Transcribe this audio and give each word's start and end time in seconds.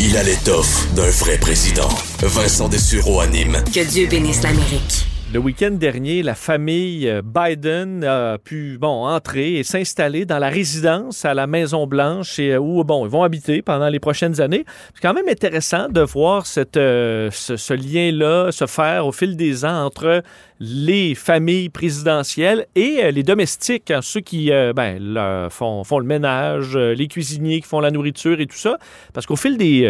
Il 0.00 0.16
a 0.16 0.22
l'étoffe 0.22 0.92
d'un 0.94 1.10
vrai 1.10 1.38
président. 1.38 1.88
Vincent 2.22 2.68
Dessureau 2.68 3.20
anime. 3.20 3.58
Que 3.74 3.88
Dieu 3.88 4.06
bénisse 4.06 4.42
l'Amérique. 4.42 5.06
Le 5.32 5.38
week-end 5.38 5.70
dernier, 5.70 6.22
la 6.22 6.34
famille 6.34 7.08
euh, 7.08 7.22
Biden 7.24 8.04
a 8.04 8.36
pu 8.36 8.76
bon 8.78 9.06
entrer 9.06 9.54
et 9.58 9.64
s'installer 9.64 10.26
dans 10.26 10.38
la 10.38 10.50
résidence 10.50 11.24
à 11.24 11.32
la 11.32 11.46
Maison 11.46 11.86
Blanche 11.86 12.38
et 12.38 12.52
euh, 12.52 12.58
où 12.58 12.84
bon 12.84 13.06
ils 13.06 13.10
vont 13.10 13.22
habiter 13.22 13.62
pendant 13.62 13.88
les 13.88 13.98
prochaines 13.98 14.42
années. 14.42 14.66
C'est 14.92 15.00
quand 15.00 15.14
même 15.14 15.30
intéressant 15.30 15.88
de 15.88 16.02
voir 16.02 16.44
cette, 16.44 16.76
euh, 16.76 17.30
ce, 17.30 17.56
ce 17.56 17.72
lien-là 17.72 18.52
se 18.52 18.66
faire 18.66 19.06
au 19.06 19.12
fil 19.12 19.36
des 19.36 19.64
ans 19.64 19.86
entre 19.86 20.22
les 20.64 21.16
familles 21.16 21.70
présidentielles 21.70 22.66
et 22.76 23.00
euh, 23.02 23.10
les 23.10 23.24
domestiques, 23.24 23.90
hein, 23.90 23.98
ceux 24.00 24.20
qui 24.20 24.52
euh, 24.52 24.72
ben, 24.72 25.48
font, 25.50 25.82
font 25.82 25.98
le 25.98 26.04
ménage, 26.04 26.76
euh, 26.76 26.94
les 26.94 27.08
cuisiniers 27.08 27.60
qui 27.60 27.66
font 27.66 27.80
la 27.80 27.90
nourriture 27.90 28.40
et 28.40 28.46
tout 28.46 28.56
ça. 28.56 28.78
Parce 29.12 29.26
qu'au 29.26 29.34
fil 29.34 29.58
des 29.58 29.82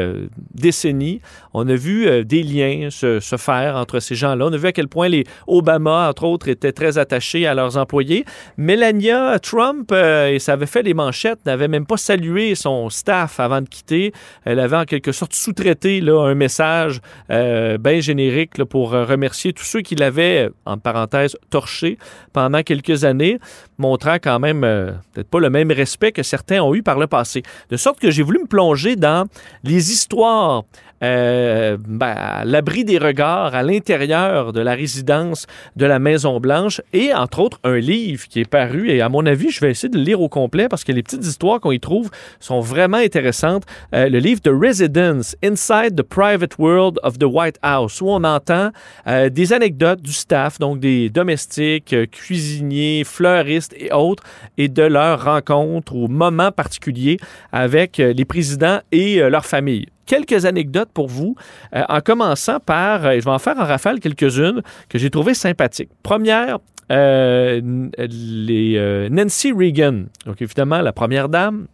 décennies, 0.55 1.21
on 1.53 1.69
a 1.69 1.75
vu 1.75 2.25
des 2.25 2.43
liens 2.43 2.89
se, 2.91 3.21
se 3.21 3.37
faire 3.37 3.77
entre 3.77 4.01
ces 4.01 4.15
gens-là. 4.15 4.47
On 4.47 4.53
a 4.53 4.57
vu 4.57 4.67
à 4.67 4.73
quel 4.73 4.89
point 4.89 5.09
les 5.09 5.25
Obama, 5.47 6.09
entre 6.09 6.25
autres, 6.25 6.49
étaient 6.49 6.73
très 6.73 6.97
attachés 6.97 7.47
à 7.47 7.55
leurs 7.55 7.77
employés. 7.77 8.25
Melania 8.57 9.39
Trump, 9.41 9.93
et 9.93 10.39
ça 10.39 10.55
avait 10.55 10.67
fait 10.67 10.83
des 10.83 10.95
manchettes, 10.95 11.45
n'avait 11.45 11.69
même 11.69 11.87
pas 11.87 11.99
salué 11.99 12.55
son 12.55 12.89
staff 12.89 13.41
avant 13.41 13.61
de 13.61 13.69
quitter. 13.69 14.13
Elle 14.45 14.59
avait 14.59 14.77
en 14.77 14.85
quelque 14.85 15.13
sorte 15.13 15.35
sous-traité 15.35 16.03
un 16.09 16.35
message 16.35 17.01
bien 17.29 18.01
générique 18.01 18.65
pour 18.65 18.93
remercier 18.93 19.53
tous 19.53 19.65
ceux 19.65 19.83
qui 19.83 19.95
l'avaient, 19.95 20.51
en 20.65 20.79
parenthèse, 20.79 21.37
torché 21.51 21.99
pendant 22.33 22.63
quelques 22.63 23.05
années, 23.05 23.39
montrant 23.79 24.17
quand 24.23 24.39
même 24.39 24.65
euh, 24.65 24.93
peut-être 25.13 25.29
pas 25.29 25.41
le 25.41 25.51
même 25.51 25.71
respect 25.71 26.13
que 26.13 26.23
certains 26.23 26.61
ont 26.63 26.75
eu 26.75 26.83
par 26.83 26.99
le 26.99 27.07
passé. 27.07 27.43
De 27.71 27.77
sorte 27.77 28.01
que 28.01 28.11
j'ai 28.11 28.23
voulu 28.23 28.41
me 28.41 28.47
plonger 28.47 28.97
dans 28.97 29.27
les 29.65 29.93
histoires 29.93 30.65
euh, 31.03 31.77
ben, 31.87 32.15
à 32.17 32.45
l'abri 32.45 32.85
des 32.85 32.99
regards 32.99 33.55
à 33.55 33.63
l'intérieur 33.63 34.53
de 34.53 34.61
la 34.61 34.75
résidence 34.75 35.47
de 35.77 35.87
la 35.87 35.99
Maison-Blanche 35.99 36.81
et, 36.93 37.13
entre 37.13 37.41
autres, 37.41 37.59
un 37.65 37.79
livre 37.79 38.29
qui 38.29 38.41
est 38.41 38.49
paru. 38.49 38.91
Et 38.91 39.01
à 39.01 39.09
mon 39.09 39.27
avis, 39.27 39.51
je 39.51 39.61
vais 39.61 39.71
essayer 39.71 39.89
de 39.89 39.99
le 39.99 40.05
lire 40.05 40.21
au 40.21 40.29
complet 40.29 40.69
parce 40.69 40.85
que 40.85 40.93
les 40.93 41.03
petites 41.03 41.25
histoires 41.25 41.61
qu'on 41.61 41.73
y 41.73 41.81
trouve 41.81 42.11
sont 42.41 42.61
vraiment 42.61 42.99
intéressantes. 42.99 43.65
Euh, 43.95 44.09
le 44.09 44.19
livre 44.19 44.41
The 44.41 44.51
Residence, 44.53 45.37
Inside 45.43 45.97
the 45.97 46.03
Private 46.03 46.59
World 46.59 46.99
of 47.03 47.19
the 47.19 47.25
White 47.25 47.59
House, 47.63 48.01
où 48.01 48.09
on 48.09 48.23
entend 48.25 48.71
euh, 49.07 49.29
des 49.29 49.53
anecdotes 49.53 50.03
du 50.03 50.13
staff, 50.13 50.59
donc 50.59 50.79
des 50.79 51.11
domestiques, 51.11 51.95
cuisiniers, 52.11 53.03
fleuristes 53.05 53.75
et 53.77 53.93
autres, 53.93 54.23
et 54.57 54.69
de 54.69 54.83
leurs 54.83 55.25
rencontres 55.25 55.95
ou 55.95 56.07
moments 56.09 56.53
particuliers 56.53 57.19
avec 57.53 57.99
les 57.99 58.25
présidents 58.25 58.81
et 58.93 59.19
leurs 59.29 59.47
familles 59.47 59.87
quelques 60.07 60.47
anecdotes 60.47 60.91
pour 60.93 61.09
vous, 61.09 61.37
euh, 61.75 61.83
en 61.89 62.01
commençant 62.01 62.61
par, 62.61 63.07
euh, 63.07 63.15
je 63.15 63.25
vais 63.25 63.31
en 63.31 63.39
faire 63.39 63.59
en 63.59 63.65
rafale 63.65 64.01
quelques-unes 64.01 64.63
que 64.89 64.99
j'ai 64.99 65.11
trouvées 65.11 65.35
sympathiques. 65.35 65.91
Première, 66.03 66.59
euh, 66.91 67.61
euh, 67.99 69.09
Nancy 69.09 69.53
Reagan, 69.53 70.05
donc 70.27 70.43
évidemment 70.43 70.81
la 70.81 70.93
première 70.93 71.29
dame, 71.29 71.67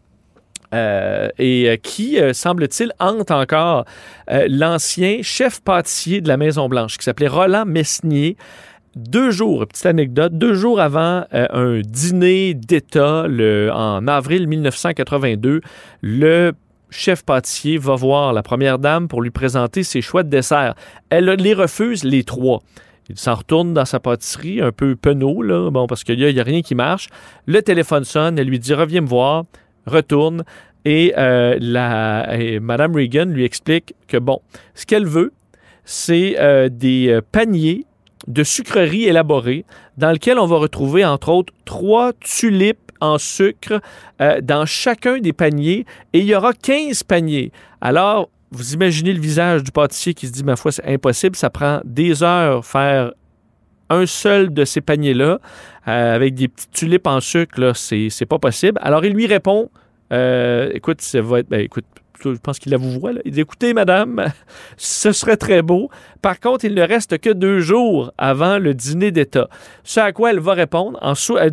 et 0.73 1.81
qui, 1.83 2.19
semble-t-il, 2.35 2.93
hante 3.01 3.31
encore 3.31 3.87
l'ancien 4.49 5.21
chef 5.23 5.63
pâtissier 5.63 6.21
de 6.21 6.29
la 6.29 6.37
Maison-Blanche, 6.37 6.99
qui 6.99 7.05
s'appelait 7.05 7.27
Roland 7.27 7.65
Messnier. 7.65 8.37
Deux 8.95 9.31
jours, 9.31 9.67
petite 9.67 9.87
anecdote, 9.87 10.37
deux 10.37 10.53
jours 10.53 10.79
avant 10.79 11.25
un 11.33 11.81
dîner 11.81 12.53
d'État 12.53 13.25
en 13.73 14.07
avril 14.09 14.47
1982, 14.47 15.63
le 16.03 16.53
chef 16.91 17.25
pâtissier 17.25 17.79
va 17.79 17.95
voir 17.95 18.33
la 18.33 18.43
première 18.43 18.79
dame 18.79 19.09
pour 19.09 19.23
lui 19.23 19.31
présenter 19.31 19.83
ses 19.83 20.01
choix 20.01 20.23
de 20.23 20.31
dessert. 20.31 20.75
Elle 21.11 21.27
les 21.27 21.55
refuse 21.55 22.05
les 22.05 22.25
trois. 22.25 22.63
Il 23.09 23.19
s'en 23.19 23.35
retourne 23.35 23.73
dans 23.73 23.87
sa 23.87 24.01
pâtisserie, 24.01 24.61
un 24.61 24.73
peu 24.73 24.95
penaud, 24.95 25.43
là, 25.43 25.71
bon, 25.71 25.87
parce 25.87 26.05
qu'il 26.05 26.19
n'y 26.19 26.25
a, 26.25 26.31
il 26.31 26.37
y 26.37 26.41
a 26.41 26.45
rien 26.45 26.61
qui 26.61 26.75
marche. 26.75 27.09
Le 27.47 27.63
téléphone 27.63 28.05
sonne, 28.05 28.39
elle 28.39 28.49
lui 28.49 28.59
dit 28.59 28.75
Reviens 28.75 29.01
me 29.01 29.07
voir, 29.07 29.45
retourne. 29.87 30.45
Et, 30.85 31.15
euh, 31.17 31.57
la, 31.61 32.29
Mme 32.61 32.95
Reagan 32.95 33.27
lui 33.27 33.45
explique 33.45 33.95
que, 34.07 34.19
bon, 34.19 34.41
ce 34.75 34.87
qu'elle 34.87 35.07
veut, 35.07 35.33
c'est 35.85 36.37
euh, 36.39 36.69
des 36.69 37.09
euh, 37.09 37.21
paniers 37.33 37.87
de 38.27 38.45
sucreries 38.45 39.05
élaborées 39.05 39.65
dans 39.97 40.11
lesquels 40.11 40.39
on 40.39 40.47
va 40.47 40.57
retrouver, 40.57 41.05
entre 41.05 41.31
autres, 41.31 41.53
trois 41.65 42.13
tulipes 42.13 42.88
en 43.01 43.19
sucre 43.19 43.81
euh, 44.21 44.41
dans 44.41 44.67
chacun 44.67 45.19
des 45.19 45.33
paniers 45.33 45.87
et 46.13 46.21
il 46.21 46.27
y 46.27 46.35
aura 46.35 46.53
15 46.53 47.03
paniers. 47.03 47.53
Alors, 47.81 48.31
vous 48.51 48.75
imaginez 48.75 49.13
le 49.13 49.21
visage 49.21 49.63
du 49.63 49.71
pâtissier 49.71 50.15
qui 50.15 50.27
se 50.27 50.33
dit, 50.33 50.45
ma 50.45 50.57
foi, 50.57 50.73
c'est 50.73 50.87
impossible, 50.87 51.37
ça 51.37 51.51
prend 51.51 51.81
des 51.85 52.23
heures 52.23 52.65
faire 52.65 53.13
un 53.91 54.07
seul 54.07 54.53
de 54.53 54.65
ces 54.65 54.81
paniers-là 54.81 55.39
euh, 55.87 56.15
avec 56.15 56.35
des 56.35 56.49
petites 56.49 56.73
tulipes 56.73 57.07
en 57.07 57.21
sucre, 57.21 57.73
c'est 57.75 58.27
pas 58.27 58.39
possible. 58.39 58.79
Alors, 58.83 59.05
il 59.05 59.13
lui 59.13 59.27
répond, 59.27 59.71
euh, 60.13 60.71
écoute, 60.75 61.01
ça 61.01 61.21
va 61.21 61.41
être, 61.41 61.49
ben, 61.49 61.61
écoute, 61.61 61.85
je 62.25 62.31
pense 62.43 62.59
qu'il 62.59 62.73
la 62.73 62.79
vous 62.79 62.99
voit, 62.99 63.13
là. 63.13 63.21
Il 63.25 63.33
dit, 63.33 63.41
écoutez, 63.41 63.75
madame, 63.75 64.25
ce 64.77 65.13
serait 65.13 65.37
très 65.37 65.63
beau. 65.63 65.89
Par 66.21 66.41
contre, 66.41 66.65
il 66.65 66.75
ne 66.75 66.83
reste 66.83 67.19
que 67.19 67.31
deux 67.31 67.61
jours 67.61 68.13
avant 68.19 68.59
le 68.59 68.75
dîner 68.75 69.11
d'État. 69.11 69.49
Ce 69.85 70.01
à 70.01 70.13
quoi 70.13 70.31
elle 70.33 70.41
va 70.41 70.55
répondre, 70.55 70.99
en 71.01 71.15
sou- 71.15 71.39
elle, 71.39 71.53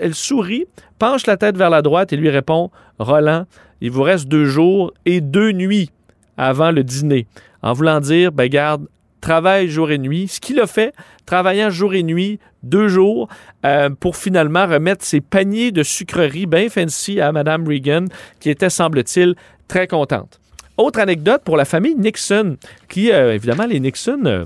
elle 0.00 0.14
sourit, 0.14 0.66
penche 0.98 1.26
la 1.26 1.36
tête 1.36 1.56
vers 1.56 1.70
la 1.70 1.82
droite 1.82 2.12
et 2.12 2.16
lui 2.16 2.30
répond 2.30 2.70
Roland, 2.98 3.46
il 3.80 3.90
vous 3.90 4.02
reste 4.02 4.28
deux 4.28 4.44
jours 4.44 4.92
et 5.06 5.20
deux 5.20 5.52
nuits 5.52 5.90
avant 6.36 6.70
le 6.70 6.84
dîner. 6.84 7.26
En 7.62 7.72
voulant 7.72 8.00
dire, 8.00 8.32
ben 8.32 8.48
garde, 8.48 8.86
travaille 9.22 9.68
jour 9.68 9.90
et 9.90 9.96
nuit. 9.96 10.28
Ce 10.28 10.38
qu'il 10.38 10.60
a 10.60 10.66
fait, 10.66 10.92
travaillant 11.24 11.70
jour 11.70 11.94
et 11.94 12.02
nuit, 12.02 12.38
deux 12.62 12.88
jours, 12.88 13.28
euh, 13.64 13.88
pour 13.88 14.16
finalement 14.16 14.66
remettre 14.66 15.02
ses 15.02 15.22
paniers 15.22 15.70
de 15.70 15.82
sucreries 15.82 16.44
bien 16.44 16.68
fancy 16.68 17.20
à 17.22 17.32
Mme 17.32 17.66
Reagan, 17.66 18.04
qui 18.40 18.50
était, 18.50 18.68
semble-t-il, 18.68 19.34
très 19.68 19.86
contente. 19.86 20.38
Autre 20.76 21.00
anecdote 21.00 21.42
pour 21.44 21.56
la 21.56 21.64
famille 21.64 21.94
Nixon, 21.94 22.56
qui, 22.90 23.10
euh, 23.10 23.34
évidemment, 23.34 23.64
les 23.64 23.80
Nixon, 23.80 24.22
euh, 24.26 24.44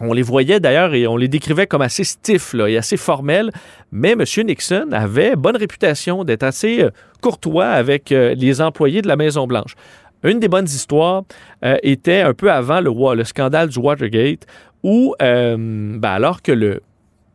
on 0.00 0.12
les 0.12 0.22
voyait 0.22 0.60
d'ailleurs 0.60 0.94
et 0.94 1.08
on 1.08 1.16
les 1.16 1.26
décrivait 1.26 1.66
comme 1.66 1.82
assez 1.82 2.04
stiffs 2.04 2.54
et 2.54 2.76
assez 2.76 2.96
formels, 2.96 3.50
mais 3.90 4.12
M. 4.12 4.22
Nixon 4.44 4.88
avait 4.92 5.34
bonne 5.34 5.56
réputation 5.56 6.22
d'être 6.22 6.44
assez 6.44 6.86
courtois 7.20 7.66
avec 7.66 8.10
les 8.10 8.60
employés 8.60 9.02
de 9.02 9.08
la 9.08 9.16
Maison-Blanche. 9.16 9.74
Une 10.22 10.40
des 10.40 10.48
bonnes 10.48 10.66
histoires 10.66 11.24
euh, 11.64 11.76
était 11.82 12.20
un 12.20 12.34
peu 12.34 12.50
avant 12.50 12.80
le, 12.80 13.24
scandale 13.24 13.68
du 13.68 13.78
Watergate, 13.78 14.46
où, 14.82 15.14
euh, 15.22 15.56
ben, 15.56 16.08
alors 16.08 16.42
que 16.42 16.52
le, 16.52 16.82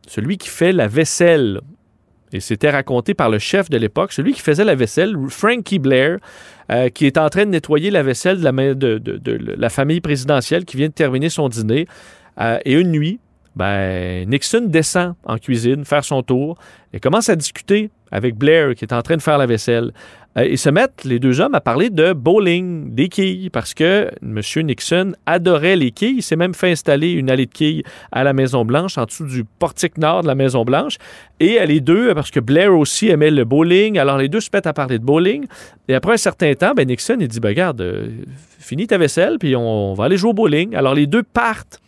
celui 0.06 0.38
qui 0.38 0.48
fait 0.48 0.72
la 0.72 0.86
vaisselle, 0.86 1.60
et 2.32 2.40
c'était 2.40 2.70
raconté 2.70 3.14
par 3.14 3.30
le 3.30 3.38
chef 3.38 3.70
de 3.70 3.78
l'époque, 3.78 4.12
celui 4.12 4.32
qui 4.32 4.40
faisait 4.40 4.64
la 4.64 4.74
vaisselle, 4.74 5.16
Frankie 5.28 5.78
Blair, 5.78 6.18
euh, 6.70 6.88
qui 6.88 7.06
est 7.06 7.16
en 7.16 7.28
train 7.28 7.44
de 7.44 7.50
nettoyer 7.50 7.90
la 7.90 8.02
vaisselle 8.02 8.38
de 8.38 8.44
la, 8.44 8.74
de- 8.74 9.54
la 9.56 9.68
famille 9.68 10.00
présidentielle 10.00 10.64
qui 10.64 10.76
vient 10.76 10.88
de 10.88 10.92
terminer 10.92 11.28
son 11.28 11.48
dîner. 11.48 11.86
Et 12.64 12.72
une 12.72 12.90
nuit, 12.90 13.20
ben, 13.54 14.28
Nixon 14.28 14.62
descend 14.66 15.14
en 15.24 15.38
cuisine, 15.38 15.84
faire 15.84 16.04
son 16.04 16.22
tour, 16.22 16.58
et 16.92 16.98
commence 16.98 17.28
à 17.28 17.36
discuter 17.36 17.90
avec 18.10 18.34
Blair, 18.36 18.74
qui 18.74 18.84
est 18.84 18.92
en 18.92 19.02
train 19.02 19.16
de 19.16 19.22
faire 19.22 19.38
la 19.38 19.46
vaisselle. 19.46 19.92
Euh, 20.36 20.46
ils 20.46 20.58
se 20.58 20.68
mettent, 20.68 21.04
les 21.04 21.18
deux 21.18 21.40
hommes, 21.40 21.54
à 21.54 21.60
parler 21.60 21.90
de 21.90 22.12
bowling, 22.12 22.94
des 22.94 23.08
quilles, 23.08 23.50
parce 23.50 23.74
que 23.74 24.10
M. 24.22 24.40
Nixon 24.66 25.12
adorait 25.26 25.76
les 25.76 25.90
quilles. 25.90 26.16
Il 26.16 26.22
s'est 26.22 26.36
même 26.36 26.54
fait 26.54 26.70
installer 26.72 27.12
une 27.12 27.30
allée 27.30 27.46
de 27.46 27.52
quilles 27.52 27.84
à 28.10 28.24
la 28.24 28.32
Maison-Blanche, 28.32 28.98
en 28.98 29.04
dessous 29.04 29.26
du 29.26 29.44
portique 29.44 29.98
nord 29.98 30.22
de 30.22 30.26
la 30.26 30.34
Maison-Blanche. 30.34 30.96
Et 31.40 31.64
les 31.66 31.80
deux, 31.80 32.14
parce 32.14 32.30
que 32.30 32.40
Blair 32.40 32.74
aussi 32.76 33.08
aimait 33.08 33.30
le 33.30 33.44
bowling, 33.44 33.98
alors 33.98 34.18
les 34.18 34.28
deux 34.28 34.40
se 34.40 34.50
mettent 34.52 34.66
à 34.66 34.72
parler 34.72 34.98
de 34.98 35.04
bowling. 35.04 35.46
Et 35.88 35.94
après 35.94 36.14
un 36.14 36.18
certain 36.18 36.52
temps, 36.54 36.74
ben, 36.74 36.86
Nixon, 36.86 37.16
il 37.20 37.28
dit, 37.28 37.40
ben, 37.40 37.50
regarde, 37.50 37.80
euh, 37.80 38.08
finis 38.58 38.86
ta 38.86 38.98
vaisselle, 38.98 39.38
puis 39.38 39.54
on 39.54 39.94
va 39.94 40.04
aller 40.04 40.16
jouer 40.16 40.30
au 40.30 40.34
bowling. 40.34 40.74
Alors 40.74 40.94
les 40.94 41.06
deux 41.06 41.22
partent 41.22 41.80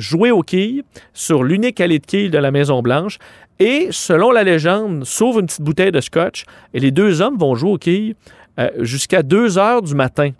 jouer 0.00 0.30
aux 0.30 0.42
quilles 0.42 0.82
sur 1.12 1.44
l'unique 1.44 1.80
allée 1.80 1.98
de 1.98 2.06
quilles 2.06 2.30
de 2.30 2.38
la 2.38 2.50
Maison-Blanche 2.50 3.18
et, 3.58 3.88
selon 3.90 4.30
la 4.30 4.42
légende, 4.42 5.04
sauve 5.04 5.40
une 5.40 5.46
petite 5.46 5.62
bouteille 5.62 5.92
de 5.92 6.00
scotch 6.00 6.44
et 6.74 6.80
les 6.80 6.90
deux 6.90 7.20
hommes 7.20 7.36
vont 7.36 7.54
jouer 7.54 7.70
aux 7.70 7.78
quilles 7.78 8.14
euh, 8.58 8.70
jusqu'à 8.80 9.22
2 9.22 9.58
heures 9.58 9.82
du 9.82 9.94
matin. 9.94 10.30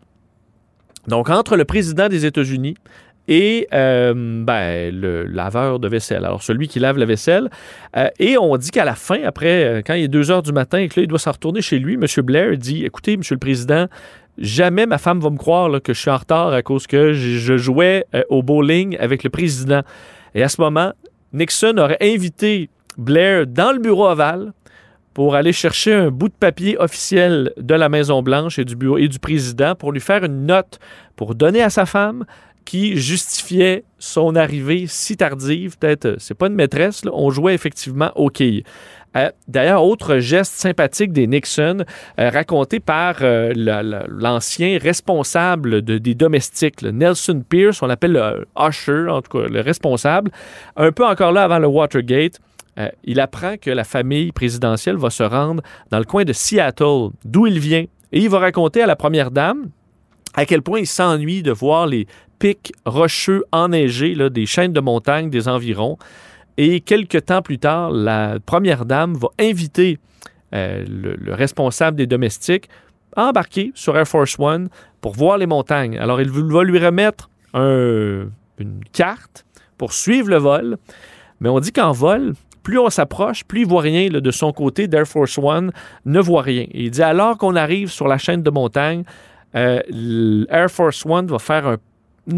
Donc, 1.06 1.30
entre 1.30 1.56
le 1.56 1.64
président 1.64 2.08
des 2.08 2.26
États-Unis 2.26 2.76
et 3.30 3.68
euh, 3.72 4.12
ben, 4.44 4.92
le 4.92 5.24
laveur 5.24 5.78
de 5.78 5.88
vaisselle. 5.88 6.24
Alors, 6.24 6.42
celui 6.42 6.66
qui 6.66 6.80
lave 6.80 6.98
la 6.98 7.06
vaisselle. 7.06 7.48
Euh, 7.96 8.08
et 8.18 8.36
on 8.36 8.56
dit 8.56 8.72
qu'à 8.72 8.84
la 8.84 8.96
fin, 8.96 9.22
après, 9.24 9.64
euh, 9.64 9.82
quand 9.86 9.94
il 9.94 10.04
est 10.04 10.08
2 10.08 10.32
heures 10.32 10.42
du 10.42 10.52
matin 10.52 10.78
et 10.78 10.88
que 10.88 11.00
doit 11.02 11.20
s'en 11.20 11.30
retourner 11.30 11.62
chez 11.62 11.78
lui, 11.78 11.94
M. 11.94 12.04
Blair 12.24 12.58
dit 12.58 12.84
Écoutez, 12.84 13.12
M. 13.14 13.22
le 13.30 13.38
Président, 13.38 13.86
jamais 14.36 14.84
ma 14.84 14.98
femme 14.98 15.20
va 15.20 15.30
me 15.30 15.38
croire 15.38 15.70
que 15.80 15.94
je 15.94 16.00
suis 16.00 16.10
en 16.10 16.16
retard 16.16 16.52
à 16.52 16.62
cause 16.62 16.88
que 16.88 17.12
je, 17.12 17.56
jouais 17.56 18.04
au 18.28 18.42
bowling 18.42 18.96
avec 18.98 19.22
le 19.22 19.30
président. 19.30 19.82
Et 20.34 20.42
à 20.42 20.48
ce 20.48 20.60
moment, 20.60 20.92
Nixon 21.32 21.78
aurait 21.78 21.98
invité 22.00 22.68
Blair 22.98 23.46
dans 23.46 23.72
le 23.72 23.78
bureau 23.78 24.08
ovale 24.08 24.52
pour 25.14 25.34
aller 25.34 25.52
chercher 25.52 25.92
un 25.92 26.10
bout 26.10 26.28
de 26.28 26.34
papier 26.34 26.78
officiel 26.78 27.52
de 27.56 27.74
la 27.74 27.88
Maison-Blanche 27.88 28.58
et 28.58 28.64
du 28.64 28.74
bureau 28.74 28.98
et 28.98 29.08
du 29.08 29.18
président 29.18 29.74
pour 29.74 29.92
lui 29.92 30.00
faire 30.00 30.24
une 30.24 30.46
note 30.46 30.78
pour 31.16 31.34
donner 31.34 31.62
à 31.62 31.70
sa 31.70 31.86
femme 31.86 32.24
qui 32.64 32.96
justifiait 32.96 33.84
son 33.98 34.36
arrivée 34.36 34.86
si 34.86 35.16
tardive. 35.16 35.76
Peut-être, 35.78 36.06
euh, 36.06 36.16
c'est 36.18 36.34
pas 36.34 36.46
une 36.46 36.54
maîtresse, 36.54 37.02
on 37.12 37.30
jouait 37.30 37.54
effectivement 37.54 38.10
au 38.14 38.28
quilles. 38.28 38.64
Euh, 39.16 39.28
D'ailleurs, 39.48 39.82
autre 39.84 40.18
geste 40.18 40.52
sympathique 40.52 41.12
des 41.12 41.26
Nixon, 41.26 41.84
euh, 42.20 42.30
raconté 42.30 42.78
par 42.78 43.16
la- 43.20 43.82
la- 43.82 44.04
l'ancien 44.08 44.78
responsable 44.80 45.82
de- 45.82 45.98
des 45.98 46.14
domestiques, 46.14 46.82
Nelson 46.82 47.42
Pierce, 47.48 47.82
on 47.82 47.86
l'appelle 47.86 48.12
le 48.12 48.46
usher, 48.56 49.08
en 49.10 49.20
tout 49.20 49.38
cas 49.38 49.48
le 49.48 49.60
responsable, 49.60 50.30
un 50.76 50.92
peu 50.92 51.04
encore 51.04 51.32
là 51.32 51.42
avant 51.44 51.58
le 51.58 51.66
Watergate. 51.66 52.38
il 53.04 53.20
apprend 53.20 53.56
que 53.58 53.70
la 53.70 53.84
famille 53.84 54.32
présidentielle 54.32 54.96
va 54.96 55.10
se 55.10 55.22
rendre 55.24 55.60
dans 55.90 55.98
le 55.98 56.04
coin 56.04 56.24
de 56.24 56.32
Seattle, 56.32 57.10
d'où 57.26 57.46
il 57.46 57.58
vient. 57.58 57.84
Et 58.12 58.20
il 58.20 58.30
va 58.30 58.38
raconter 58.38 58.80
à 58.80 58.86
la 58.86 58.96
première 58.96 59.30
dame 59.30 59.68
à 60.34 60.46
quel 60.46 60.62
point 60.62 60.78
il 60.78 60.86
s'ennuie 60.86 61.42
de 61.42 61.52
voir 61.52 61.86
les 61.86 62.06
pics 62.40 62.72
rocheux 62.84 63.44
enneigés 63.52 64.16
des 64.30 64.46
chaînes 64.46 64.72
de 64.72 64.80
montagne 64.80 65.30
des 65.30 65.46
environs. 65.46 65.96
Et 66.56 66.80
quelques 66.80 67.26
temps 67.26 67.42
plus 67.42 67.58
tard, 67.58 67.92
la 67.92 68.38
première 68.44 68.84
dame 68.84 69.14
va 69.14 69.28
inviter 69.38 69.98
euh, 70.52 70.84
le, 70.88 71.14
le 71.14 71.32
responsable 71.34 71.96
des 71.96 72.06
domestiques 72.08 72.68
à 73.16 73.26
embarquer 73.28 73.70
sur 73.74 73.96
Air 73.96 74.08
Force 74.08 74.36
One 74.38 74.68
pour 75.00 75.12
voir 75.14 75.38
les 75.38 75.46
montagnes. 75.46 75.96
Alors, 75.98 76.20
il 76.20 76.30
va 76.30 76.64
lui 76.64 76.78
remettre 76.78 77.30
un- 77.54 78.26
une 78.58 78.80
carte 78.92 79.44
pour 79.78 79.92
suivre 79.92 80.28
le 80.28 80.36
vol. 80.36 80.76
Mais 81.40 81.48
on 81.48 81.60
dit 81.60 81.72
qu'en 81.72 81.92
vol, 81.92 82.34
plus 82.62 82.78
on 82.78 82.90
s'approche, 82.90 83.44
plus 83.44 83.60
il 83.62 83.66
voit 83.66 83.80
rien 83.80 84.08
de 84.08 84.30
son 84.30 84.52
côté 84.52 84.86
d'Air 84.86 85.06
Force 85.06 85.38
One, 85.38 85.72
ne 86.04 86.20
voit 86.20 86.42
rien. 86.42 86.66
Il 86.72 86.90
dit 86.90 87.02
alors 87.02 87.38
qu'on 87.38 87.56
arrive 87.56 87.88
sur 87.88 88.06
la 88.06 88.18
chaîne 88.18 88.42
de 88.42 88.50
montagne, 88.50 89.04
euh, 89.54 89.80
l'Air 89.88 90.70
Force 90.70 91.06
One 91.06 91.26
va 91.26 91.38
faire 91.38 91.66
un 91.66 91.78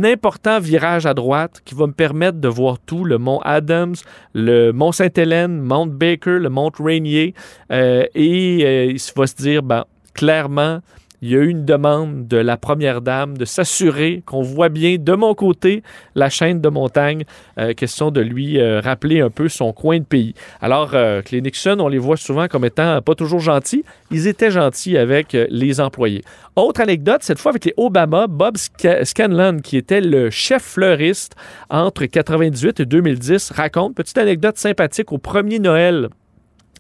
important 0.05 0.59
virage 0.61 1.07
à 1.07 1.15
droite 1.15 1.61
qui 1.65 1.75
va 1.75 1.87
me 1.87 1.93
permettre 1.93 2.39
de 2.39 2.49
voir 2.49 2.79
tout, 2.79 3.05
le 3.05 3.19
mont 3.19 3.41
Adams, 3.41 3.95
le 4.35 4.73
mont 4.73 4.93
Sainte-Hélène, 4.93 5.61
Mount 5.61 5.87
Baker, 5.87 6.39
le 6.39 6.49
mont 6.49 6.71
Rainier, 6.79 7.35
euh, 7.71 8.05
et 8.15 8.65
euh, 8.65 8.93
il 8.93 9.01
va 9.17 9.27
se 9.27 9.37
dire, 9.37 9.63
ben, 9.63 9.85
clairement, 10.15 10.81
il 11.23 11.31
y 11.31 11.37
a 11.37 11.39
eu 11.39 11.49
une 11.49 11.65
demande 11.65 12.27
de 12.27 12.37
la 12.37 12.57
première 12.57 13.01
dame 13.01 13.39
de 13.39 13.45
s'assurer 13.45 14.23
qu'on 14.27 14.43
voit 14.43 14.69
bien 14.69 14.97
de 14.99 15.13
mon 15.15 15.35
côté 15.35 15.83
la 16.17 16.29
chaîne 16.29 16.61
de 16.61 16.69
montagne. 16.69 17.25
Euh, 17.59 17.73
question 17.75 18.11
de 18.11 18.21
lui 18.21 18.61
euh, 18.61 18.81
rappeler 18.81 19.21
un 19.21 19.31
peu 19.31 19.49
son 19.49 19.73
coin 19.73 19.99
de 19.99 20.05
pays. 20.05 20.35
Alors 20.61 20.91
euh, 20.95 21.23
les 21.31 21.41
Nixon, 21.41 21.77
on 21.79 21.89
les 21.89 21.99
voit 21.99 22.17
souvent 22.17 22.49
comme 22.49 22.65
étant 22.65 23.01
pas 23.01 23.15
toujours 23.15 23.41
gentils. 23.41 23.85
Ils 24.11 24.27
étaient 24.27 24.51
gentils 24.51 24.99
avec 24.99 25.35
euh, 25.35 25.47
les 25.49 25.81
employés. 25.81 26.23
Autre 26.57 26.81
anecdote, 26.81 27.23
cette 27.23 27.39
fois 27.39 27.53
avec 27.53 27.65
les 27.65 27.75
Obama, 27.77 28.27
Bob 28.27 28.57
Sca- 28.57 29.05
Scanlon, 29.05 29.59
qui 29.63 29.77
était 29.77 30.01
le 30.03 30.29
chef 30.29 30.63
fleuriste 30.63 31.35
entre 31.71 32.05
98 32.05 32.81
et 32.81 32.85
2010, 32.85 33.53
raconte, 33.53 33.95
petite 33.95 34.19
anecdote 34.19 34.59
sympathique, 34.59 35.13
au 35.13 35.19
premier 35.19 35.61
Noël 35.61 36.09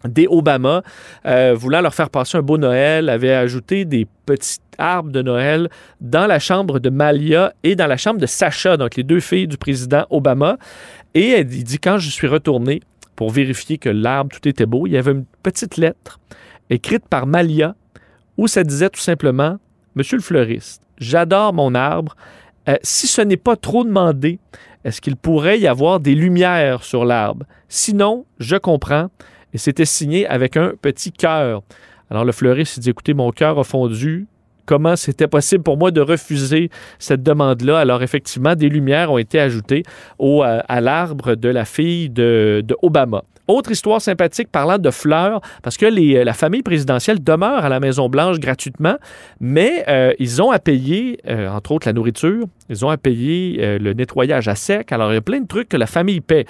des 0.09 0.27
Obama, 0.29 0.83
euh, 1.27 1.55
voulant 1.57 1.81
leur 1.81 1.95
faire 1.95 2.11
passer 2.11 2.39
un 2.39 2.43
beau 2.43 2.59
Noël, 2.59 3.09
avait 3.09 3.33
ajouté 3.33 3.85
des 3.85 4.07
petits 4.27 4.59
arbres 4.79 5.11
de 5.11 5.23
Noël 5.23 5.69
dans 6.01 6.27
la 6.27 6.39
chambre 6.39 6.79
de 6.79 6.91
Malia 6.91 7.53
et 7.63 7.77
dans 7.77 7.87
la 7.87 7.97
chambre 7.97 8.21
de 8.21 8.27
Sacha, 8.27 8.77
donc 8.77 8.97
les 8.97 9.03
deux 9.03 9.21
filles 9.21 9.49
du 9.49 9.57
président 9.57 10.07
Obama. 10.11 10.57
Et 11.15 11.41
il 11.41 11.65
dit, 11.65 11.79
quand 11.79 11.99
je 11.99 12.11
suis 12.11 12.27
retourné 12.27 12.81
pour 13.17 13.31
vérifier 13.31 13.79
que 13.79 13.89
l'arbre, 13.89 14.31
tout 14.33 14.49
était 14.49 14.67
beau, 14.67 14.87
il 14.87 14.93
y 14.93 14.97
avait 14.97 15.13
une 15.13 15.27
petite 15.43 15.77
lettre 15.77 16.19
écrite 16.71 17.07
par 17.09 17.27
Malia 17.27 17.75
où 18.39 18.49
ça 18.49 18.65
disait 18.65 18.89
tout 18.89 19.01
simplement, 19.01 19.59
Monsieur 19.95 20.17
le 20.17 20.23
fleuriste, 20.23 20.83
j'adore 20.97 21.53
mon 21.53 21.75
arbre. 21.75 22.17
Euh, 22.69 22.77
si 22.83 23.07
ce 23.07 23.21
n'est 23.21 23.37
pas 23.37 23.57
trop 23.57 23.85
demandé, 23.85 24.39
est-ce 24.85 25.03
qu'il 25.03 25.17
pourrait 25.17 25.61
y 25.61 25.67
avoir 25.67 26.01
des 26.01 26.15
lumières 26.15 26.83
sur 26.83 27.05
l'arbre? 27.05 27.45
Sinon, 27.69 28.25
je 28.39 28.57
comprends. 28.57 29.11
Et 29.55 29.59
c'était 29.59 29.85
signé 29.85 30.27
avec 30.27 30.57
un 30.57 30.73
petit 30.81 31.13
cœur. 31.13 31.63
Alors 32.11 32.25
le 32.25 32.33
fleuriste 32.33 32.79
dit, 32.79 32.91
écoutez, 32.91 33.15
mon 33.15 33.31
cœur 33.31 33.59
a 33.59 33.65
fondu. 33.65 34.27
Comment 34.65 34.95
c'était 34.95 35.27
possible 35.27 35.65
pour 35.65 35.77
moi 35.77 35.91
de 35.91 36.01
refuser 36.01 36.71
cette 36.99 37.23
demande-là? 37.23 37.79
Alors 37.81 38.03
effectivement, 38.03 38.55
des 38.55 38.69
lumières 38.69 39.11
ont 39.11 39.19
été 39.19 39.41
ajoutées 39.41 39.83
au, 40.19 40.45
euh, 40.45 40.61
à 40.69 40.81
l'arbre 40.81 41.35
de 41.35 41.49
la 41.49 41.65
fille 41.65 42.09
de, 42.09 42.63
de 42.65 42.77
Obama. 42.81 43.25
Autre 43.49 43.73
histoire 43.73 44.01
sympathique 44.01 44.49
parlant 44.53 44.79
de 44.79 44.91
fleurs, 44.93 45.41
parce 45.65 45.77
que 45.77 45.85
les- 45.85 46.23
la 46.23 46.33
famille 46.33 46.63
présidentielle 46.63 47.23
demeure 47.23 47.65
à 47.65 47.69
la 47.69 47.81
Maison-Blanche 47.81 48.39
gratuitement, 48.39 48.95
mais 49.41 49.85
euh, 49.89 50.13
ils 50.21 50.41
ont 50.41 50.53
à 50.53 50.61
payer, 50.61 51.19
euh, 51.29 51.49
entre 51.49 51.73
autres, 51.73 51.89
la 51.89 51.93
nourriture, 51.93 52.47
ils 52.71 52.87
ont 52.87 52.89
à 52.89 52.97
payer 52.97 53.59
euh, 53.61 53.79
le 53.81 53.95
nettoyage 53.95 54.47
à 54.47 54.55
sec. 54.55 54.93
Alors, 54.93 55.11
il 55.11 55.15
y 55.15 55.19
a 55.19 55.23
plein 55.23 55.41
de 55.41 55.49
trucs 55.49 55.69
que 55.69 55.77
la 55.77 55.89
famille 55.89 56.21
paie. 56.21 56.47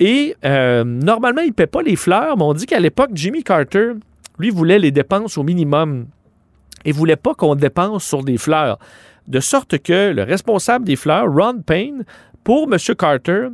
Et 0.00 0.34
euh, 0.46 0.82
normalement, 0.82 1.42
ils 1.42 1.48
ne 1.48 1.52
paient 1.52 1.66
pas 1.66 1.82
les 1.82 1.94
fleurs, 1.94 2.36
mais 2.38 2.42
on 2.42 2.54
dit 2.54 2.64
qu'à 2.64 2.80
l'époque, 2.80 3.10
Jimmy 3.12 3.44
Carter, 3.44 3.92
lui, 4.38 4.48
voulait 4.48 4.78
les 4.78 4.90
dépenses 4.90 5.36
au 5.36 5.42
minimum 5.42 6.06
et 6.86 6.92
voulait 6.92 7.16
pas 7.16 7.34
qu'on 7.34 7.54
dépense 7.54 8.04
sur 8.04 8.24
des 8.24 8.38
fleurs. 8.38 8.78
De 9.28 9.40
sorte 9.40 9.78
que 9.78 10.12
le 10.12 10.22
responsable 10.22 10.86
des 10.86 10.96
fleurs, 10.96 11.26
Ron 11.30 11.60
Payne, 11.60 12.04
pour 12.42 12.66
M. 12.72 12.78
Carter, 12.96 13.48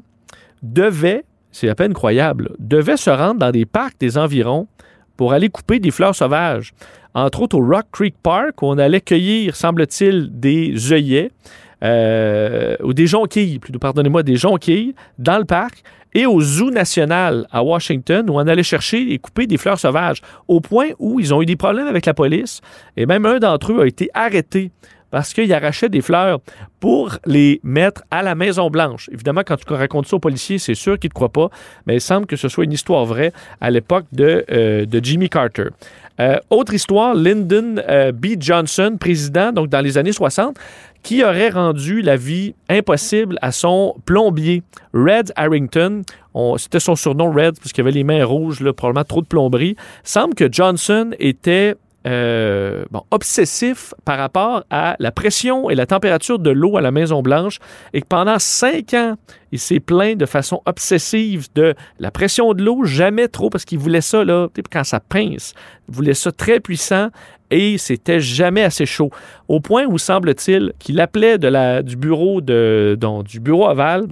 devait, 0.62 1.24
c'est 1.50 1.68
à 1.68 1.74
peine 1.74 1.92
croyable, 1.92 2.52
devait 2.60 2.96
se 2.96 3.10
rendre 3.10 3.40
dans 3.40 3.50
des 3.50 3.66
parcs 3.66 3.98
des 3.98 4.16
environs 4.16 4.68
pour 5.16 5.32
aller 5.32 5.48
couper 5.48 5.80
des 5.80 5.90
fleurs 5.90 6.14
sauvages. 6.14 6.72
Entre 7.14 7.42
autres 7.42 7.58
au 7.58 7.66
Rock 7.66 7.86
Creek 7.90 8.14
Park, 8.22 8.62
où 8.62 8.66
on 8.66 8.78
allait 8.78 9.00
cueillir, 9.00 9.56
semble-t-il, 9.56 10.28
des 10.38 10.92
œillets, 10.92 11.32
euh, 11.86 12.76
ou 12.82 12.92
des 12.92 13.06
jonquilles, 13.06 13.58
plutôt, 13.58 13.78
pardonnez-moi, 13.78 14.22
des 14.22 14.36
jonquilles 14.36 14.94
dans 15.18 15.38
le 15.38 15.44
parc, 15.44 15.82
et 16.14 16.26
au 16.26 16.40
Zoo 16.40 16.70
national 16.70 17.46
à 17.52 17.62
Washington, 17.62 18.28
où 18.30 18.34
on 18.34 18.46
allait 18.46 18.62
chercher 18.62 19.12
et 19.12 19.18
couper 19.18 19.46
des 19.46 19.58
fleurs 19.58 19.78
sauvages, 19.78 20.22
au 20.48 20.60
point 20.60 20.88
où 20.98 21.20
ils 21.20 21.32
ont 21.34 21.42
eu 21.42 21.46
des 21.46 21.56
problèmes 21.56 21.86
avec 21.86 22.06
la 22.06 22.14
police, 22.14 22.60
et 22.96 23.06
même 23.06 23.26
un 23.26 23.38
d'entre 23.38 23.72
eux 23.72 23.82
a 23.82 23.86
été 23.86 24.08
arrêté 24.14 24.70
parce 25.10 25.32
qu'il 25.32 25.52
arrachait 25.52 25.88
des 25.88 26.00
fleurs 26.00 26.40
pour 26.80 27.16
les 27.26 27.60
mettre 27.62 28.02
à 28.10 28.22
la 28.22 28.34
Maison-Blanche. 28.34 29.08
Évidemment, 29.12 29.42
quand 29.46 29.56
tu 29.56 29.72
racontes 29.72 30.06
ça 30.06 30.16
aux 30.16 30.20
policiers, 30.20 30.58
c'est 30.58 30.74
sûr 30.74 30.98
qu'ils 30.98 31.08
ne 31.08 31.10
te 31.10 31.14
croient 31.14 31.28
pas, 31.28 31.48
mais 31.86 31.94
il 31.96 32.00
semble 32.00 32.26
que 32.26 32.36
ce 32.36 32.48
soit 32.48 32.64
une 32.64 32.72
histoire 32.72 33.04
vraie 33.04 33.32
à 33.60 33.70
l'époque 33.70 34.06
de, 34.12 34.44
euh, 34.50 34.84
Jimmy 35.02 35.28
Carter. 35.28 35.68
Euh, 36.18 36.38
autre 36.50 36.74
histoire, 36.74 37.14
Lyndon 37.14 37.76
B. 38.14 38.26
Johnson, 38.38 38.96
président, 38.98 39.52
donc 39.52 39.68
dans 39.68 39.80
les 39.80 39.98
années 39.98 40.12
60, 40.12 40.56
qui 41.06 41.22
aurait 41.22 41.50
rendu 41.50 42.02
la 42.02 42.16
vie 42.16 42.56
impossible 42.68 43.38
à 43.40 43.52
son 43.52 43.94
plombier, 44.06 44.64
Red 44.92 45.32
Harrington. 45.36 46.02
On- 46.34 46.58
C'était 46.58 46.80
son 46.80 46.96
surnom, 46.96 47.30
Red, 47.30 47.60
parce 47.60 47.70
qu'il 47.72 47.82
avait 47.82 47.92
les 47.92 48.02
mains 48.02 48.24
rouges, 48.24 48.58
là, 48.58 48.72
probablement 48.72 49.04
trop 49.04 49.20
de 49.20 49.26
plomberie. 49.28 49.76
semble 50.02 50.34
que 50.34 50.48
Johnson 50.50 51.12
était 51.20 51.76
euh, 52.06 52.84
bon, 52.90 53.02
obsessif 53.10 53.92
par 54.04 54.18
rapport 54.18 54.64
à 54.70 54.96
la 55.00 55.10
pression 55.10 55.70
et 55.70 55.74
la 55.74 55.86
température 55.86 56.38
de 56.38 56.50
l'eau 56.50 56.76
à 56.76 56.80
la 56.80 56.92
Maison-Blanche 56.92 57.58
et 57.92 58.00
que 58.00 58.06
pendant 58.06 58.38
cinq 58.38 58.94
ans, 58.94 59.16
il 59.50 59.58
s'est 59.58 59.80
plaint 59.80 60.16
de 60.16 60.26
façon 60.26 60.62
obsessive 60.66 61.48
de 61.54 61.74
la 61.98 62.10
pression 62.10 62.52
de 62.52 62.62
l'eau, 62.62 62.84
jamais 62.84 63.28
trop, 63.28 63.50
parce 63.50 63.64
qu'il 63.64 63.78
voulait 63.78 64.00
ça, 64.00 64.24
là, 64.24 64.48
quand 64.70 64.84
ça 64.84 65.00
pince, 65.00 65.54
il 65.88 65.94
voulait 65.94 66.14
ça 66.14 66.30
très 66.30 66.60
puissant 66.60 67.08
et 67.50 67.78
c'était 67.78 68.20
jamais 68.20 68.62
assez 68.62 68.86
chaud. 68.86 69.10
Au 69.48 69.60
point 69.60 69.86
où 69.86 69.98
semble-t-il 69.98 70.72
qu'il 70.78 71.00
appelait 71.00 71.38
de 71.38 71.48
la, 71.48 71.82
du 71.82 71.96
bureau 71.96 72.40
de, 72.40 72.98
du 73.24 73.40
bureau 73.40 73.66
aval 73.66 74.06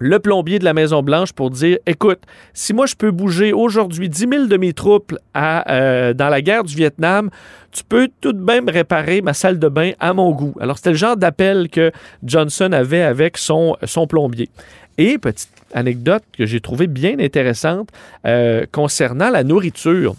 le 0.00 0.18
plombier 0.18 0.58
de 0.58 0.64
la 0.64 0.72
Maison-Blanche 0.72 1.32
pour 1.34 1.50
dire 1.50 1.78
écoute, 1.86 2.20
si 2.54 2.72
moi 2.72 2.86
je 2.86 2.96
peux 2.96 3.10
bouger 3.10 3.52
aujourd'hui 3.52 4.08
10 4.08 4.18
000 4.18 4.46
de 4.46 4.56
mes 4.56 4.72
troupes 4.72 5.14
à, 5.34 5.70
euh, 5.70 6.14
dans 6.14 6.30
la 6.30 6.40
guerre 6.40 6.64
du 6.64 6.74
Vietnam, 6.74 7.30
tu 7.70 7.84
peux 7.84 8.08
tout 8.20 8.32
de 8.32 8.42
même 8.42 8.68
réparer 8.68 9.20
ma 9.20 9.34
salle 9.34 9.58
de 9.58 9.68
bain 9.68 9.92
à 10.00 10.14
mon 10.14 10.32
goût. 10.32 10.54
Alors, 10.58 10.78
c'était 10.78 10.90
le 10.90 10.96
genre 10.96 11.16
d'appel 11.16 11.68
que 11.68 11.92
Johnson 12.24 12.72
avait 12.72 13.02
avec 13.02 13.36
son, 13.36 13.76
son 13.84 14.06
plombier. 14.06 14.48
Et 14.96 15.18
petite 15.18 15.50
anecdote 15.72 16.24
que 16.36 16.46
j'ai 16.46 16.60
trouvée 16.60 16.86
bien 16.86 17.18
intéressante 17.20 17.90
euh, 18.26 18.64
concernant 18.72 19.28
la 19.28 19.44
nourriture. 19.44 20.14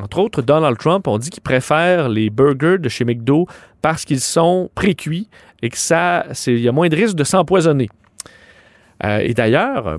Entre 0.00 0.18
autres, 0.18 0.42
Donald 0.42 0.78
Trump, 0.78 1.06
on 1.08 1.18
dit 1.18 1.30
qu'il 1.30 1.42
préfère 1.42 2.08
les 2.08 2.30
burgers 2.30 2.78
de 2.78 2.88
chez 2.88 3.04
McDo 3.04 3.46
parce 3.82 4.04
qu'ils 4.04 4.20
sont 4.20 4.70
pré-cuits 4.74 5.28
et 5.62 5.70
que 5.70 5.78
ça, 5.78 6.24
il 6.46 6.60
y 6.60 6.68
a 6.68 6.72
moins 6.72 6.88
de 6.88 6.96
risque 6.96 7.16
de 7.16 7.24
s'empoisonner. 7.24 7.88
Euh, 9.04 9.18
et 9.18 9.34
d'ailleurs, 9.34 9.98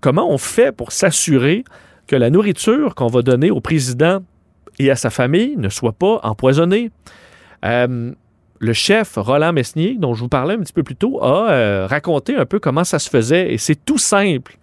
comment 0.00 0.30
on 0.30 0.38
fait 0.38 0.72
pour 0.72 0.92
s'assurer 0.92 1.64
que 2.06 2.16
la 2.16 2.30
nourriture 2.30 2.94
qu'on 2.94 3.06
va 3.06 3.22
donner 3.22 3.50
au 3.50 3.60
président 3.60 4.20
et 4.78 4.90
à 4.90 4.96
sa 4.96 5.10
famille 5.10 5.56
ne 5.56 5.68
soit 5.68 5.92
pas 5.92 6.20
empoisonnée? 6.22 6.90
Euh, 7.64 8.12
le 8.58 8.72
chef 8.72 9.14
Roland 9.16 9.52
Mesnier, 9.52 9.96
dont 9.98 10.14
je 10.14 10.20
vous 10.20 10.28
parlais 10.28 10.54
un 10.54 10.60
petit 10.60 10.72
peu 10.72 10.82
plus 10.82 10.96
tôt, 10.96 11.22
a 11.22 11.50
euh, 11.50 11.86
raconté 11.88 12.36
un 12.36 12.46
peu 12.46 12.58
comment 12.58 12.84
ça 12.84 12.98
se 12.98 13.10
faisait 13.10 13.52
et 13.52 13.58
c'est 13.58 13.84
tout 13.84 13.98
simple. 13.98 14.56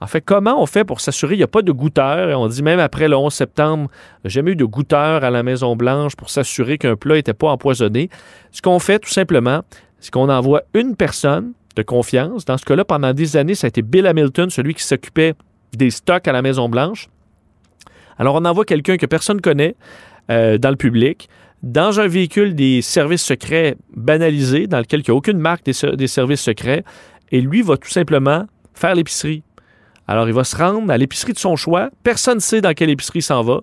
En 0.00 0.06
fait, 0.06 0.20
comment 0.20 0.62
on 0.62 0.66
fait 0.66 0.84
pour 0.84 1.00
s'assurer 1.00 1.32
qu'il 1.32 1.40
n'y 1.40 1.44
a 1.44 1.48
pas 1.48 1.62
de 1.62 1.72
goûteur? 1.72 2.30
Et 2.30 2.34
on 2.34 2.46
dit 2.46 2.62
même 2.62 2.78
après 2.78 3.08
le 3.08 3.16
11 3.16 3.34
septembre, 3.34 3.90
jamais 4.24 4.52
eu 4.52 4.56
de 4.56 4.64
goûteur 4.64 5.24
à 5.24 5.30
la 5.30 5.42
Maison-Blanche 5.42 6.14
pour 6.14 6.30
s'assurer 6.30 6.78
qu'un 6.78 6.94
plat 6.94 7.16
n'était 7.16 7.34
pas 7.34 7.48
empoisonné. 7.48 8.08
Ce 8.52 8.62
qu'on 8.62 8.78
fait, 8.78 9.00
tout 9.00 9.10
simplement, 9.10 9.62
c'est 9.98 10.12
qu'on 10.12 10.28
envoie 10.28 10.62
une 10.72 10.94
personne 10.94 11.52
de 11.78 11.82
confiance. 11.82 12.44
Dans 12.44 12.58
ce 12.58 12.64
cas-là, 12.64 12.84
pendant 12.84 13.14
des 13.14 13.36
années, 13.36 13.54
ça 13.54 13.66
a 13.66 13.68
été 13.68 13.82
Bill 13.82 14.06
Hamilton, 14.06 14.50
celui 14.50 14.74
qui 14.74 14.82
s'occupait 14.82 15.34
des 15.72 15.90
stocks 15.90 16.26
à 16.26 16.32
la 16.32 16.42
Maison-Blanche. 16.42 17.08
Alors, 18.18 18.34
on 18.34 18.44
envoie 18.44 18.64
quelqu'un 18.64 18.96
que 18.96 19.06
personne 19.06 19.36
ne 19.36 19.42
connaît 19.42 19.76
euh, 20.30 20.58
dans 20.58 20.70
le 20.70 20.76
public, 20.76 21.28
dans 21.62 22.00
un 22.00 22.08
véhicule 22.08 22.54
des 22.54 22.82
services 22.82 23.22
secrets 23.22 23.76
banalisés, 23.96 24.66
dans 24.66 24.78
lequel 24.78 25.00
il 25.00 25.10
n'y 25.10 25.12
a 25.12 25.14
aucune 25.14 25.38
marque 25.38 25.64
des, 25.64 25.72
services 25.72 26.42
secrets, 26.42 26.84
et 27.30 27.40
lui 27.40 27.62
va 27.62 27.76
tout 27.76 27.88
simplement 27.88 28.46
faire 28.74 28.94
l'épicerie. 28.94 29.42
Alors, 30.08 30.28
il 30.28 30.34
va 30.34 30.44
se 30.44 30.56
rendre 30.56 30.90
à 30.90 30.98
l'épicerie 30.98 31.32
de 31.32 31.38
son 31.38 31.54
choix. 31.54 31.90
Personne 32.02 32.36
ne 32.36 32.40
sait 32.40 32.60
dans 32.60 32.74
quelle 32.74 32.90
épicerie 32.90 33.22
s'en 33.22 33.42
va. 33.42 33.60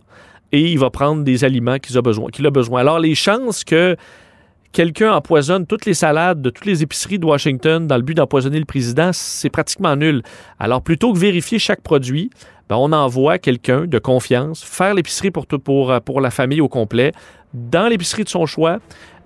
Et 0.51 0.71
il 0.71 0.79
va 0.79 0.89
prendre 0.89 1.23
des 1.23 1.43
aliments. 1.43 1.79
Qu'il 1.79 1.97
a 1.97 2.51
besoin. 2.51 2.79
Alors, 2.79 2.99
les 2.99 3.15
chances 3.15 3.63
que 3.63 3.97
quelqu'un 4.75 5.13
empoisonne 5.13 5.65
toutes 5.65 5.85
les 5.85 5.93
salades 5.93 6.41
de 6.41 6.49
toutes 6.49 6.65
les 6.65 6.83
épiceries 6.83 7.17
de 7.17 7.25
Washington 7.25 7.87
dans 7.87 7.95
le 7.95 8.01
but 8.01 8.13
d'empoisonner 8.13 8.59
le 8.59 8.65
président, 8.65 9.11
c'est 9.13 9.49
pratiquement 9.49 9.95
nul. 9.95 10.21
Alors, 10.59 10.81
plutôt 10.81 11.13
que 11.13 11.17
vérifier 11.17 11.59
chaque 11.59 11.79
produit, 11.79 12.29
ben, 12.67 12.75
on 12.75 12.91
envoie 12.91 13.37
quelqu'un 13.37 13.85
de 13.85 13.99
confiance 13.99 14.65
faire 14.65 14.93
l'épicerie 14.93 15.31
pour, 15.31 15.47
pour, 15.47 16.01
pour 16.01 16.19
la 16.19 16.29
famille 16.29 16.59
au 16.59 16.67
complet 16.67 17.13
dans 17.53 17.87
l'épicerie 17.87 18.25
de 18.25 18.29
son 18.29 18.45
choix. 18.45 18.79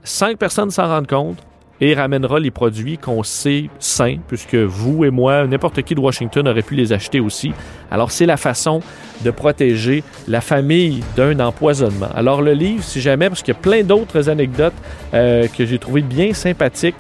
Cinq 0.04 0.38
personnes 0.38 0.70
s'en 0.70 0.88
rendent 0.88 1.08
compte 1.08 1.40
et 1.82 1.94
ramènera 1.94 2.40
les 2.40 2.52
produits 2.52 2.98
qu'on 2.98 3.24
sait 3.24 3.70
sains, 3.80 4.18
puisque 4.28 4.56
vous 4.56 5.06
et 5.06 5.10
moi, 5.10 5.48
n'importe 5.48 5.82
qui 5.84 5.96
de 5.96 6.00
Washington 6.00 6.48
aurait 6.48 6.62
pu 6.62 6.76
les 6.76 6.92
acheter 6.94 7.20
aussi. 7.20 7.52
Alors, 7.92 8.12
c'est 8.12 8.26
la 8.26 8.38
façon 8.38 8.82
de 9.24 9.32
protéger 9.32 10.04
la 10.28 10.42
famille 10.42 11.02
d'un 11.16 11.40
empoisonnement. 11.40 12.10
Alors, 12.14 12.42
le 12.42 12.54
livre, 12.54 12.84
si 12.84 13.02
jamais, 13.02 13.30
parce 13.30 13.42
qu'il 13.42 13.54
y 13.54 13.58
a 13.58 13.60
plein 13.60 13.84
d'autres 13.84 14.30
anecdotes 14.30 14.74
euh, 15.14 15.48
que 15.58 15.66
j'ai 15.66 15.80
trouvées 15.80 16.02
bien 16.02 16.34
sympathiques 16.34 16.96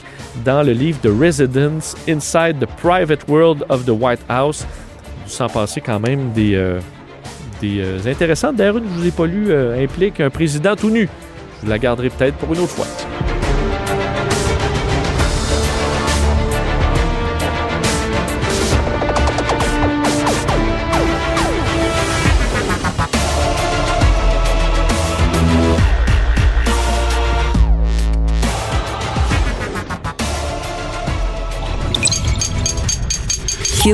dans 0.45 0.63
le 0.63 0.71
livre 0.71 0.99
The 1.01 1.11
Residence 1.19 1.95
Inside 2.07 2.59
the 2.59 2.67
Private 2.81 3.27
World 3.27 3.65
of 3.69 3.85
the 3.85 3.91
White 3.91 4.21
House, 4.29 4.65
sans 5.25 5.47
passer 5.47 5.81
quand 5.81 5.99
même 5.99 6.31
des, 6.31 6.55
euh, 6.55 6.79
des 7.61 7.79
euh, 7.79 7.99
intéressantes. 8.05 8.55
D'ailleurs, 8.55 8.77
une 8.77 8.83
que 8.83 8.89
je 8.89 8.95
ne 8.95 9.01
vous 9.01 9.07
ai 9.07 9.11
pas 9.11 9.25
lu 9.25 9.53
implique 9.83 10.19
un 10.19 10.29
président 10.29 10.75
tout 10.75 10.89
nu. 10.89 11.09
Je 11.63 11.69
la 11.69 11.77
garderai 11.77 12.09
peut-être 12.09 12.35
pour 12.35 12.53
une 12.53 12.61
autre 12.61 12.71
fois. 12.71 13.28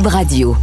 Radio. 0.04 0.58